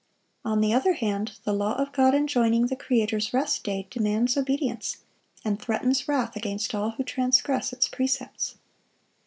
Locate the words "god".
1.91-2.15